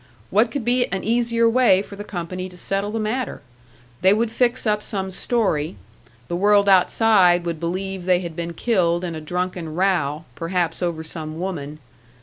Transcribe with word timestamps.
What 0.31 0.49
could 0.49 0.65
be 0.65 0.87
an 0.87 1.03
easier 1.03 1.47
way 1.47 1.83
for 1.83 1.95
the 1.95 2.03
company 2.03 2.49
to 2.49 2.57
settle 2.57 2.89
the 2.89 2.99
matter? 2.99 3.43
They 4.01 4.13
would 4.15 4.31
fix 4.31 4.65
up 4.65 4.81
some 4.81 5.11
story; 5.11 5.75
the 6.27 6.35
world 6.35 6.67
outside 6.67 7.45
would 7.45 7.59
believe 7.59 8.05
they 8.05 8.21
had 8.21 8.35
been 8.35 8.53
killed 8.53 9.03
in 9.03 9.13
a 9.13 9.21
drunken 9.21 9.75
row, 9.75 10.25
perhaps 10.33 10.81
over 10.81 11.03
some 11.03 11.37
woman. 11.39 11.77